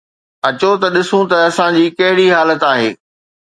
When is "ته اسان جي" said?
1.31-1.85